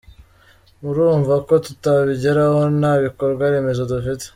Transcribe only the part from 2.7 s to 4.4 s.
nta bikorwa remezo dufite.